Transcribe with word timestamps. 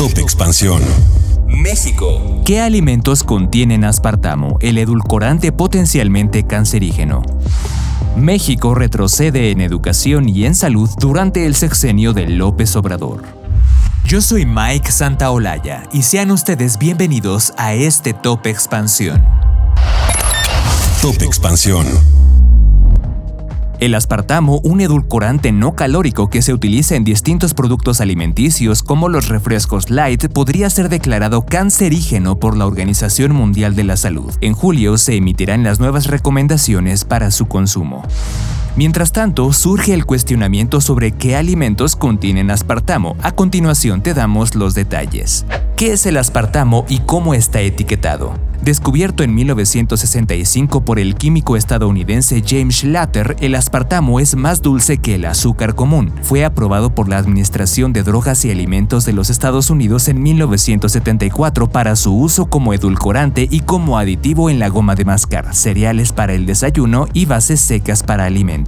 Top 0.00 0.16
Expansión. 0.16 0.80
México. 1.46 2.40
¿Qué 2.46 2.58
alimentos 2.58 3.22
contienen 3.22 3.84
aspartamo, 3.84 4.56
el 4.62 4.78
edulcorante 4.78 5.52
potencialmente 5.52 6.46
cancerígeno? 6.46 7.20
México 8.16 8.74
retrocede 8.74 9.50
en 9.50 9.60
educación 9.60 10.26
y 10.26 10.46
en 10.46 10.54
salud 10.54 10.88
durante 10.98 11.44
el 11.44 11.54
sexenio 11.54 12.14
de 12.14 12.28
López 12.28 12.76
Obrador. 12.76 13.24
Yo 14.06 14.22
soy 14.22 14.46
Mike 14.46 14.90
Santaolalla 14.90 15.82
y 15.92 16.00
sean 16.00 16.30
ustedes 16.30 16.78
bienvenidos 16.78 17.52
a 17.58 17.74
este 17.74 18.14
Top 18.14 18.46
Expansión. 18.46 19.22
Top 21.02 21.20
Expansión. 21.20 21.86
El 23.80 23.94
aspartamo, 23.94 24.60
un 24.62 24.82
edulcorante 24.82 25.52
no 25.52 25.74
calórico 25.74 26.28
que 26.28 26.42
se 26.42 26.52
utiliza 26.52 26.96
en 26.96 27.04
distintos 27.04 27.54
productos 27.54 28.02
alimenticios 28.02 28.82
como 28.82 29.08
los 29.08 29.28
refrescos 29.28 29.88
light, 29.88 30.28
podría 30.28 30.68
ser 30.68 30.90
declarado 30.90 31.46
cancerígeno 31.46 32.38
por 32.38 32.58
la 32.58 32.66
Organización 32.66 33.32
Mundial 33.32 33.74
de 33.74 33.84
la 33.84 33.96
Salud. 33.96 34.34
En 34.42 34.52
julio 34.52 34.98
se 34.98 35.16
emitirán 35.16 35.64
las 35.64 35.80
nuevas 35.80 36.08
recomendaciones 36.08 37.06
para 37.06 37.30
su 37.30 37.46
consumo. 37.46 38.04
Mientras 38.76 39.12
tanto, 39.12 39.52
surge 39.52 39.92
el 39.92 40.06
cuestionamiento 40.06 40.80
sobre 40.80 41.12
qué 41.12 41.36
alimentos 41.36 41.96
contienen 41.96 42.50
aspartamo. 42.50 43.16
A 43.22 43.32
continuación 43.32 44.02
te 44.02 44.14
damos 44.14 44.54
los 44.54 44.74
detalles. 44.74 45.44
¿Qué 45.76 45.92
es 45.92 46.06
el 46.06 46.16
aspartamo 46.18 46.84
y 46.88 46.98
cómo 47.00 47.34
está 47.34 47.60
etiquetado? 47.60 48.34
Descubierto 48.62 49.22
en 49.22 49.34
1965 49.34 50.84
por 50.84 50.98
el 50.98 51.14
químico 51.14 51.56
estadounidense 51.56 52.42
James 52.46 52.80
Schlatter, 52.80 53.36
el 53.40 53.54
aspartamo 53.54 54.20
es 54.20 54.36
más 54.36 54.60
dulce 54.60 54.98
que 54.98 55.14
el 55.14 55.24
azúcar 55.24 55.74
común. 55.74 56.12
Fue 56.22 56.44
aprobado 56.44 56.94
por 56.94 57.08
la 57.08 57.16
Administración 57.16 57.94
de 57.94 58.02
Drogas 58.02 58.44
y 58.44 58.50
Alimentos 58.50 59.06
de 59.06 59.14
los 59.14 59.30
Estados 59.30 59.70
Unidos 59.70 60.08
en 60.08 60.22
1974 60.22 61.70
para 61.70 61.96
su 61.96 62.14
uso 62.14 62.50
como 62.50 62.74
edulcorante 62.74 63.48
y 63.50 63.60
como 63.60 63.96
aditivo 63.96 64.50
en 64.50 64.58
la 64.58 64.68
goma 64.68 64.94
de 64.94 65.06
mascar, 65.06 65.54
cereales 65.54 66.12
para 66.12 66.34
el 66.34 66.44
desayuno 66.44 67.08
y 67.14 67.24
bases 67.24 67.62
secas 67.62 68.02
para 68.02 68.26
alimentos. 68.26 68.59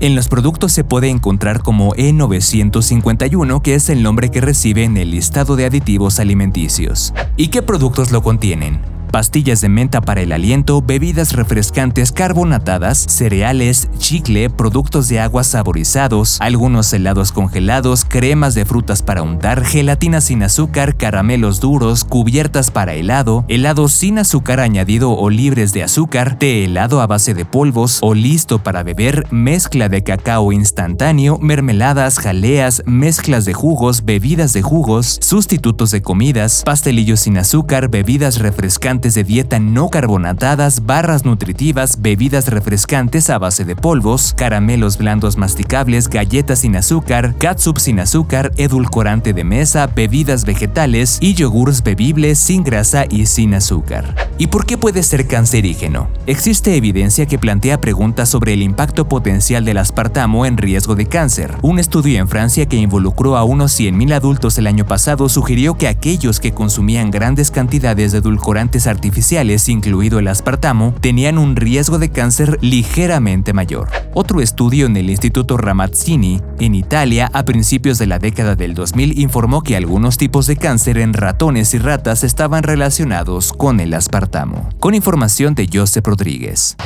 En 0.00 0.14
los 0.14 0.28
productos 0.28 0.72
se 0.72 0.84
puede 0.84 1.08
encontrar 1.08 1.62
como 1.62 1.94
E951, 1.94 3.62
que 3.62 3.74
es 3.74 3.88
el 3.88 4.02
nombre 4.02 4.30
que 4.30 4.40
recibe 4.40 4.84
en 4.84 4.96
el 4.96 5.10
listado 5.10 5.56
de 5.56 5.66
aditivos 5.66 6.20
alimenticios. 6.20 7.12
¿Y 7.36 7.48
qué 7.48 7.62
productos 7.62 8.12
lo 8.12 8.22
contienen? 8.22 8.93
Pastillas 9.14 9.60
de 9.60 9.68
menta 9.68 10.00
para 10.00 10.22
el 10.22 10.32
aliento, 10.32 10.82
bebidas 10.82 11.34
refrescantes 11.34 12.10
carbonatadas, 12.10 12.98
cereales, 12.98 13.88
chicle, 13.96 14.50
productos 14.50 15.06
de 15.06 15.20
agua 15.20 15.44
saborizados, 15.44 16.36
algunos 16.40 16.92
helados 16.92 17.30
congelados, 17.30 18.04
cremas 18.04 18.56
de 18.56 18.64
frutas 18.64 19.02
para 19.02 19.22
untar, 19.22 19.64
gelatina 19.64 20.20
sin 20.20 20.42
azúcar, 20.42 20.96
caramelos 20.96 21.60
duros, 21.60 22.02
cubiertas 22.02 22.72
para 22.72 22.94
helado, 22.94 23.44
helados 23.46 23.92
sin 23.92 24.18
azúcar 24.18 24.58
añadido 24.58 25.12
o 25.12 25.30
libres 25.30 25.72
de 25.72 25.84
azúcar, 25.84 26.36
té 26.36 26.64
helado 26.64 27.00
a 27.00 27.06
base 27.06 27.34
de 27.34 27.44
polvos 27.44 28.00
o 28.02 28.14
listo 28.14 28.64
para 28.64 28.82
beber, 28.82 29.28
mezcla 29.30 29.88
de 29.88 30.02
cacao 30.02 30.50
instantáneo, 30.50 31.38
mermeladas, 31.38 32.18
jaleas, 32.18 32.82
mezclas 32.84 33.44
de 33.44 33.54
jugos, 33.54 34.04
bebidas 34.04 34.52
de 34.52 34.62
jugos, 34.62 35.20
sustitutos 35.22 35.92
de 35.92 36.02
comidas, 36.02 36.62
pastelillos 36.64 37.20
sin 37.20 37.38
azúcar, 37.38 37.88
bebidas 37.88 38.40
refrescantes 38.40 39.03
de 39.12 39.24
dieta 39.24 39.58
no 39.58 39.90
carbonatadas, 39.90 40.86
barras 40.86 41.26
nutritivas, 41.26 42.00
bebidas 42.00 42.48
refrescantes 42.48 43.28
a 43.28 43.36
base 43.36 43.66
de 43.66 43.76
polvos, 43.76 44.32
caramelos 44.34 44.96
blandos 44.96 45.36
masticables, 45.36 46.08
galletas 46.08 46.60
sin 46.60 46.76
azúcar, 46.76 47.34
catsup 47.36 47.76
sin 47.78 48.00
azúcar, 48.00 48.52
edulcorante 48.56 49.34
de 49.34 49.44
mesa, 49.44 49.86
bebidas 49.88 50.46
vegetales 50.46 51.18
y 51.20 51.34
yogures 51.34 51.82
bebibles 51.82 52.38
sin 52.38 52.64
grasa 52.64 53.04
y 53.10 53.26
sin 53.26 53.52
azúcar. 53.52 54.14
¿Y 54.38 54.46
por 54.46 54.64
qué 54.64 54.78
puede 54.78 55.02
ser 55.02 55.28
cancerígeno? 55.28 56.08
Existe 56.26 56.74
evidencia 56.74 57.26
que 57.26 57.38
plantea 57.38 57.80
preguntas 57.80 58.30
sobre 58.30 58.54
el 58.54 58.62
impacto 58.62 59.06
potencial 59.06 59.66
del 59.66 59.76
aspartamo 59.76 60.46
en 60.46 60.56
riesgo 60.56 60.94
de 60.94 61.06
cáncer. 61.06 61.54
Un 61.60 61.78
estudio 61.78 62.18
en 62.18 62.28
Francia 62.28 62.66
que 62.66 62.76
involucró 62.76 63.36
a 63.36 63.44
unos 63.44 63.78
100.000 63.78 64.14
adultos 64.14 64.56
el 64.56 64.66
año 64.66 64.86
pasado 64.86 65.28
sugirió 65.28 65.74
que 65.74 65.88
aquellos 65.88 66.40
que 66.40 66.52
consumían 66.52 67.10
grandes 67.10 67.50
cantidades 67.50 68.12
de 68.12 68.18
edulcorantes 68.18 68.86
artificiales, 68.94 69.68
incluido 69.68 70.18
el 70.18 70.28
aspartamo, 70.28 70.94
tenían 71.00 71.36
un 71.36 71.56
riesgo 71.56 71.98
de 71.98 72.10
cáncer 72.10 72.58
ligeramente 72.62 73.52
mayor. 73.52 73.90
Otro 74.14 74.40
estudio 74.40 74.86
en 74.86 74.96
el 74.96 75.10
Instituto 75.10 75.56
Ramazzini, 75.56 76.40
en 76.60 76.74
Italia, 76.74 77.30
a 77.34 77.44
principios 77.44 77.98
de 77.98 78.06
la 78.06 78.18
década 78.18 78.54
del 78.54 78.74
2000, 78.74 79.18
informó 79.18 79.62
que 79.62 79.76
algunos 79.76 80.16
tipos 80.16 80.46
de 80.46 80.56
cáncer 80.56 80.98
en 80.98 81.12
ratones 81.12 81.74
y 81.74 81.78
ratas 81.78 82.24
estaban 82.24 82.62
relacionados 82.62 83.52
con 83.52 83.80
el 83.80 83.92
aspartamo. 83.92 84.70
Con 84.80 84.94
información 84.94 85.54
de 85.54 85.68
Joseph 85.70 86.06
Rodríguez. 86.06 86.76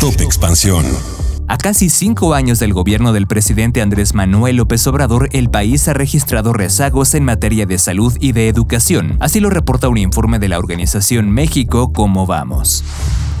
Top 0.00 0.20
Expansión. 0.20 0.84
A 1.50 1.58
casi 1.58 1.90
cinco 1.90 2.34
años 2.34 2.60
del 2.60 2.72
gobierno 2.72 3.12
del 3.12 3.26
presidente 3.26 3.82
Andrés 3.82 4.14
Manuel 4.14 4.54
López 4.54 4.86
Obrador, 4.86 5.28
el 5.32 5.50
país 5.50 5.88
ha 5.88 5.92
registrado 5.92 6.52
rezagos 6.52 7.12
en 7.14 7.24
materia 7.24 7.66
de 7.66 7.76
salud 7.76 8.16
y 8.20 8.30
de 8.30 8.46
educación. 8.46 9.16
Así 9.18 9.40
lo 9.40 9.50
reporta 9.50 9.88
un 9.88 9.98
informe 9.98 10.38
de 10.38 10.46
la 10.46 10.60
organización 10.60 11.28
México 11.32 11.92
Cómo 11.92 12.24
Vamos. 12.24 12.84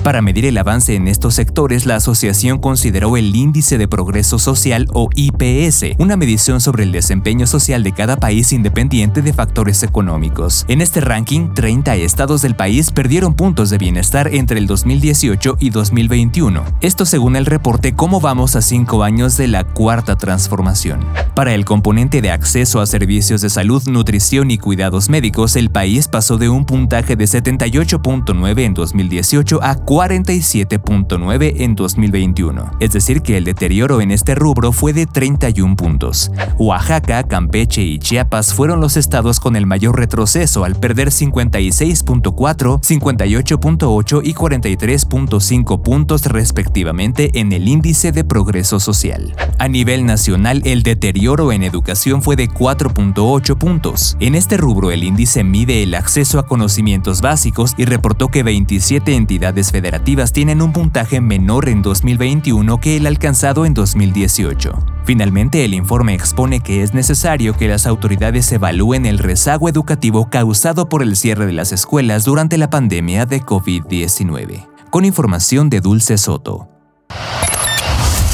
Para 0.02 0.22
medir 0.22 0.46
el 0.46 0.56
avance 0.56 0.94
en 0.94 1.08
estos 1.08 1.34
sectores, 1.34 1.84
la 1.84 1.96
asociación 1.96 2.58
consideró 2.58 3.18
el 3.18 3.36
Índice 3.36 3.76
de 3.76 3.86
Progreso 3.86 4.38
Social 4.38 4.86
o 4.94 5.10
IPS, 5.14 5.96
una 5.98 6.16
medición 6.16 6.62
sobre 6.62 6.84
el 6.84 6.92
desempeño 6.92 7.46
social 7.46 7.82
de 7.82 7.92
cada 7.92 8.16
país 8.16 8.54
independiente 8.54 9.20
de 9.20 9.34
factores 9.34 9.82
económicos. 9.82 10.64
En 10.68 10.80
este 10.80 11.02
ranking, 11.02 11.52
30 11.52 11.96
estados 11.96 12.40
del 12.40 12.56
país 12.56 12.92
perdieron 12.92 13.34
puntos 13.34 13.68
de 13.68 13.76
bienestar 13.76 14.34
entre 14.34 14.58
el 14.58 14.66
2018 14.66 15.58
y 15.60 15.68
2021. 15.68 16.64
Esto 16.80 17.04
según 17.04 17.36
el 17.36 17.44
reporte 17.44 17.94
Cómo 17.94 18.22
vamos 18.22 18.56
a 18.56 18.62
cinco 18.62 19.02
años 19.02 19.36
de 19.36 19.48
la 19.48 19.64
cuarta 19.64 20.16
transformación. 20.16 21.04
Para 21.34 21.54
el 21.54 21.66
componente 21.66 22.22
de 22.22 22.30
acceso 22.30 22.80
a 22.80 22.86
servicios 22.86 23.42
de 23.42 23.50
salud, 23.50 23.82
nutrición 23.86 24.50
y 24.50 24.56
cuidados 24.56 25.10
médicos, 25.10 25.56
el 25.56 25.68
país 25.68 26.08
pasó 26.08 26.38
de 26.38 26.48
un 26.48 26.64
puntaje 26.64 27.16
de 27.16 27.24
78.9 27.26 28.60
en 28.62 28.72
2018 28.72 29.60
a 29.62 29.74
47.9 29.90 31.54
en 31.62 31.74
2021, 31.74 32.76
es 32.78 32.92
decir 32.92 33.22
que 33.22 33.36
el 33.36 33.42
deterioro 33.42 34.00
en 34.00 34.12
este 34.12 34.36
rubro 34.36 34.70
fue 34.70 34.92
de 34.92 35.06
31 35.06 35.74
puntos. 35.74 36.30
Oaxaca, 36.58 37.24
Campeche 37.24 37.82
y 37.82 37.98
Chiapas 37.98 38.54
fueron 38.54 38.80
los 38.80 38.96
estados 38.96 39.40
con 39.40 39.56
el 39.56 39.66
mayor 39.66 39.98
retroceso 39.98 40.62
al 40.62 40.76
perder 40.76 41.08
56.4, 41.08 42.22
58.8 42.22 44.20
y 44.22 44.32
43.5 44.32 45.82
puntos 45.82 46.24
respectivamente 46.26 47.40
en 47.40 47.52
el 47.52 47.66
índice 47.66 48.12
de 48.12 48.22
progreso 48.22 48.78
social. 48.78 49.34
A 49.58 49.66
nivel 49.66 50.06
nacional, 50.06 50.62
el 50.66 50.84
deterioro 50.84 51.50
en 51.50 51.64
educación 51.64 52.22
fue 52.22 52.36
de 52.36 52.48
4.8 52.48 53.58
puntos. 53.58 54.16
En 54.20 54.36
este 54.36 54.56
rubro, 54.56 54.92
el 54.92 55.02
índice 55.02 55.42
mide 55.42 55.82
el 55.82 55.96
acceso 55.96 56.38
a 56.38 56.46
conocimientos 56.46 57.22
básicos 57.22 57.74
y 57.76 57.86
reportó 57.86 58.28
que 58.28 58.44
27 58.44 59.16
entidades 59.16 59.72
federales 59.72 59.79
federativas 59.80 60.34
tienen 60.34 60.60
un 60.60 60.74
puntaje 60.74 61.22
menor 61.22 61.70
en 61.70 61.80
2021 61.80 62.80
que 62.80 62.98
el 62.98 63.06
alcanzado 63.06 63.64
en 63.64 63.72
2018. 63.72 64.72
Finalmente, 65.06 65.64
el 65.64 65.72
informe 65.72 66.12
expone 66.12 66.60
que 66.60 66.82
es 66.82 66.92
necesario 66.92 67.56
que 67.56 67.66
las 67.66 67.86
autoridades 67.86 68.52
evalúen 68.52 69.06
el 69.06 69.18
rezago 69.18 69.70
educativo 69.70 70.28
causado 70.28 70.90
por 70.90 71.02
el 71.02 71.16
cierre 71.16 71.46
de 71.46 71.54
las 71.54 71.72
escuelas 71.72 72.26
durante 72.26 72.58
la 72.58 72.68
pandemia 72.68 73.24
de 73.24 73.40
COVID-19. 73.40 74.68
Con 74.90 75.06
información 75.06 75.70
de 75.70 75.80
Dulce 75.80 76.18
Soto. 76.18 76.68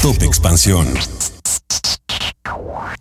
Top 0.01 0.21
Expansión. 0.21 0.85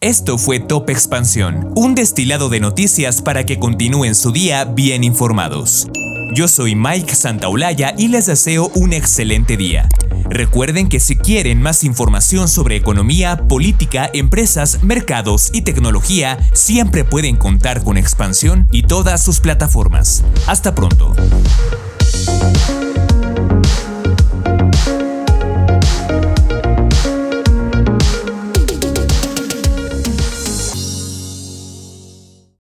Esto 0.01 0.39
fue 0.39 0.61
Top 0.61 0.89
Expansión, 0.89 1.73
un 1.75 1.97
destilado 1.97 2.49
de 2.49 2.61
noticias 2.61 3.23
para 3.23 3.45
que 3.45 3.59
continúen 3.59 4.15
su 4.15 4.31
día 4.31 4.65
bien 4.65 5.03
informados. 5.03 5.89
Yo 6.33 6.49
soy 6.49 6.75
Mike 6.75 7.15
Santaolalla 7.15 7.95
y 7.97 8.09
les 8.09 8.27
deseo 8.27 8.71
un 8.75 8.93
excelente 8.93 9.57
día. 9.57 9.89
Recuerden 10.29 10.89
que 10.89 11.01
si 11.01 11.17
quieren 11.17 11.63
más 11.63 11.85
información 11.85 12.49
sobre 12.49 12.77
economía, 12.77 13.47
política, 13.49 14.11
empresas, 14.13 14.83
mercados 14.83 15.51
y 15.53 15.63
tecnología, 15.63 16.39
siempre 16.53 17.05
pueden 17.05 17.37
contar 17.37 17.85
con 17.85 17.97
Expansión 17.97 18.69
y 18.73 18.83
todas 18.83 19.25
sus 19.25 19.41
plataformas. 19.41 20.25
Hasta 20.47 20.75
pronto. 20.75 21.15